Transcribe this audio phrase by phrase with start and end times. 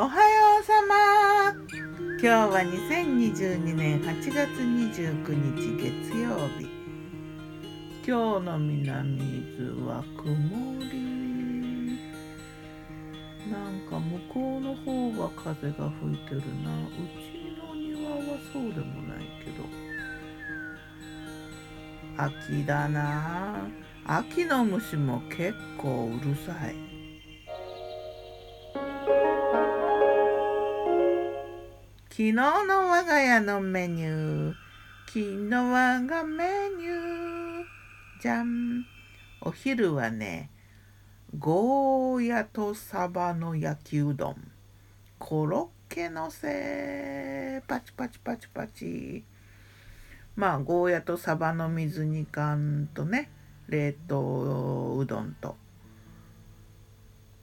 [0.00, 1.50] おはようさま。
[1.72, 6.68] 今日は2022年8月29日月曜日。
[8.06, 10.24] 今日の南伊豆は曇
[10.84, 11.98] り。
[13.50, 16.70] なんか向こうの方が風が吹いてるな。
[16.78, 19.64] うちの庭はそうでもないけど。
[22.16, 23.66] 秋だな。
[24.06, 26.97] 秋の虫も結構うるさい。
[32.18, 32.42] 昨日の
[32.90, 34.54] 我が家のメニュー。
[35.06, 37.64] 昨日我がメニュー。
[38.20, 38.84] じゃん
[39.40, 40.50] お昼はね
[41.38, 44.50] ゴーヤとサバの焼きうどん。
[45.20, 49.22] コロッケのせパチパチパチパチ。
[50.34, 53.30] まあゴーヤとサバの水煮缶とね
[53.68, 55.54] 冷凍うどんと。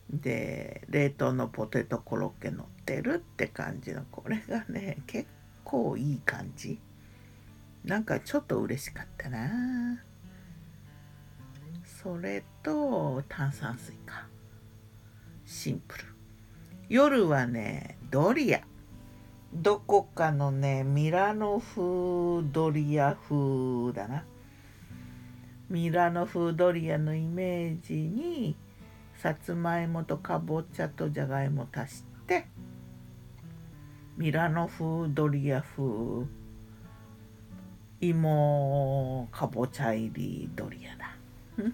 [0.10, 5.28] で冷凍のポテトコロッケ乗ってるって感じのこれがね結
[5.64, 6.80] 構いい感じ。
[7.84, 10.04] なんかちょっと嬉しかったな。
[12.04, 14.28] それと炭酸水か。
[15.46, 16.06] シンプル。
[16.90, 18.62] 夜はねドリア。
[19.54, 24.24] どこかのねミラノ風ドリア風だな。
[25.70, 28.56] ミラノ風ドリアのイメージに
[29.18, 32.48] さつまいもとかぼちゃとじゃがいも足して
[34.18, 36.26] ミラノ風ドリア風
[38.02, 41.16] 芋かぼちゃ入りドリアだ。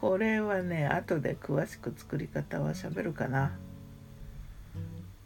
[0.00, 3.52] これはね後で詳しく作り方はしゃべるかな。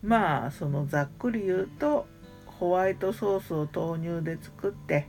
[0.03, 2.06] まあそのざっくり言うと
[2.47, 5.06] ホワイトソースを豆乳で作って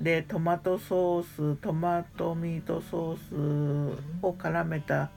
[0.00, 5.10] でトマトソーストマトミートソースを絡めた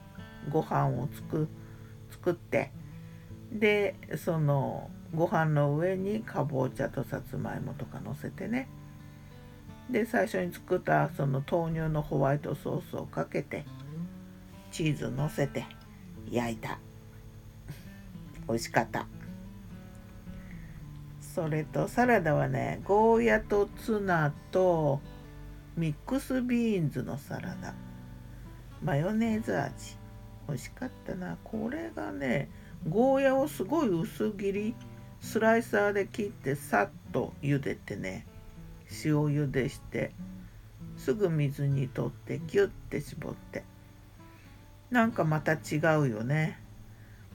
[0.48, 1.48] ご飯を作
[2.10, 2.72] 作って
[3.52, 8.68] でそのご飯の上にかぼちゃとさつまいもとかのせてね。
[9.90, 13.64] で最初に作ったその豆乳のホワイトソースをかけて
[14.70, 15.66] チーズのせて
[16.30, 16.78] 焼いた。
[18.48, 19.06] 美味しかった。
[21.34, 25.00] それとサラダはねゴーヤとツナと
[25.76, 27.74] ミックスビーンズのサラダ。
[28.82, 29.96] マヨネーズ味。
[30.48, 31.36] 美味しかったな。
[31.44, 32.50] これがね
[32.88, 34.74] ゴーヤをすごい薄切り
[35.20, 38.26] スライサーで切ってさっと茹でてね
[39.04, 40.12] 塩茹でして
[40.96, 43.62] すぐ水にとってギュッて絞って。
[44.90, 46.58] なんかまた違うよね。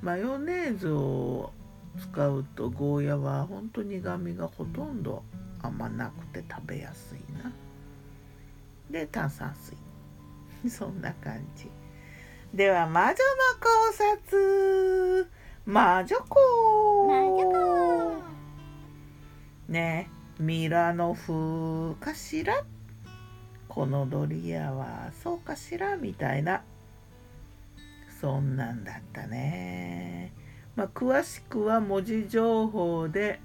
[0.02, 1.54] マヨネーズを
[2.00, 5.24] 使うとゴーヤは本当に苦みがほとんど
[5.62, 7.52] あんまなくて食べやすいな。
[8.90, 9.78] で炭酸水。
[10.70, 11.70] そんな感じ。
[12.54, 13.20] では魔女の考
[13.94, 15.28] 察。
[15.66, 16.36] 魔女子。
[19.68, 22.64] ねミラノ風かしら。
[23.68, 26.64] このドリアはそうかしらみたいな。
[28.22, 29.65] そんなんだったね。
[30.76, 33.40] まあ、詳しくは文字情報で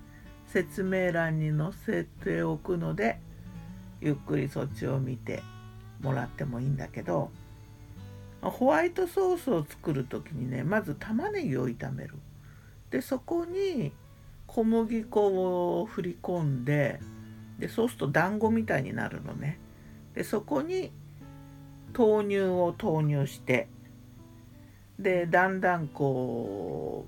[0.47, 3.21] 説明欄に載せておくので
[4.01, 5.43] ゆっくりそっちを見て
[6.01, 7.31] もらってもいいんだけど
[8.43, 12.15] ホワイトソースを作る時にねまず玉ねぎを炒める。
[12.91, 13.93] でそこに
[14.47, 17.01] 小麦粉を振り込んで
[17.59, 19.61] でそうすると団子みたいになるのね。
[20.15, 20.91] でそこに
[21.97, 23.69] 豆乳を投入して
[25.01, 27.07] でだんだんこ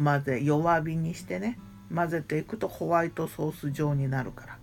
[0.00, 1.58] う混ぜ弱火にしてね
[1.94, 4.58] 混ぜていくとホワイトソース状になるから。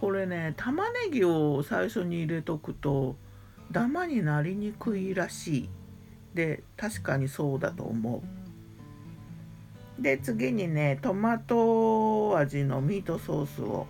[0.00, 3.16] これね玉ねぎを最初に入れとくと
[3.70, 5.68] ダマになりにくいらしい。
[6.34, 8.22] で確かにそうだと思
[9.98, 10.02] う。
[10.02, 13.86] で次にねトマト味のミートソースを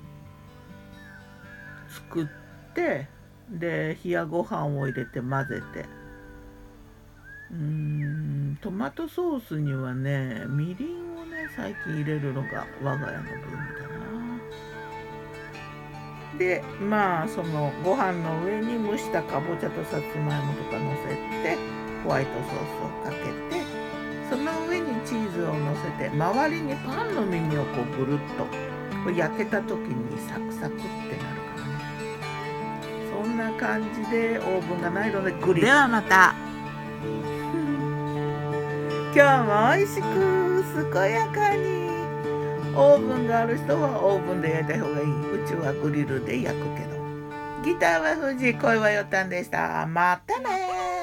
[1.89, 2.27] 作っ
[2.75, 3.07] て
[3.51, 6.00] で冷やご飯を入れて混ぜて。
[7.53, 8.59] うん。
[8.61, 13.89] トマトソースにはねみりんをね最近入れるのが我が家のブームだ
[16.35, 16.39] な。
[16.39, 21.09] でまあそのご飯の上に蒸したかぼちゃとさつまいもとかのせ
[21.43, 21.59] て
[22.05, 22.51] ホワイトソース
[22.85, 23.17] をかけ
[23.55, 23.63] て
[24.31, 28.19] その上にチーズをのせて周りにパンの耳をこうぐるっ
[29.05, 31.73] と焼けた時にサクサクってなるからね。
[33.11, 35.67] そんな感じでオーブンがないのでグリル。
[35.67, 36.35] ではまた。
[39.13, 41.91] 今日も美味しく健やかに。
[42.77, 45.45] オーブンがある人はオーブンで焼いた方がいい。
[45.45, 47.01] うちはグリルで焼くけど。
[47.65, 49.85] ギターは藤井恋はよったんでした。
[49.89, 51.00] またね